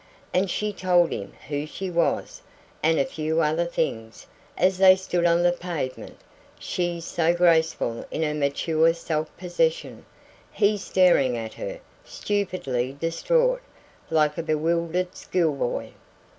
And 0.33 0.49
she 0.49 0.73
told 0.73 1.11
him 1.11 1.33
who 1.47 1.67
she 1.67 1.91
was, 1.91 2.41
and 2.81 2.97
a 2.97 3.05
few 3.05 3.39
other 3.39 3.65
things, 3.65 4.25
as 4.57 4.79
they 4.79 4.95
stood 4.95 5.25
on 5.27 5.43
the 5.43 5.51
pavement 5.51 6.17
she 6.57 6.99
so 6.99 7.35
graceful 7.35 8.03
in 8.09 8.23
her 8.23 8.33
mature 8.33 8.95
self 8.95 9.29
possession, 9.37 10.03
he 10.51 10.75
staring 10.79 11.37
at 11.37 11.53
her, 11.53 11.79
stupidly 12.03 12.97
distraught, 12.99 13.61
like 14.09 14.39
a 14.39 14.41
bewildered 14.41 15.15
school 15.15 15.53
boy. 15.55 15.91